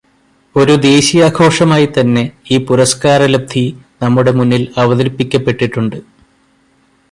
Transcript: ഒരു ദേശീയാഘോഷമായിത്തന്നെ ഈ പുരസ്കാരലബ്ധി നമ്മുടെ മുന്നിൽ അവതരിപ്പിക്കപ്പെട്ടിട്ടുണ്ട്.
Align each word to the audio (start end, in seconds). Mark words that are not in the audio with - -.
ഒരു 0.55 0.75
ദേശീയാഘോഷമായിത്തന്നെ 0.75 2.23
ഈ 2.51 2.57
പുരസ്കാരലബ്ധി 2.65 3.63
നമ്മുടെ 4.01 4.31
മുന്നിൽ 4.31 4.63
അവതരിപ്പിക്കപ്പെട്ടിട്ടുണ്ട്. 4.77 5.99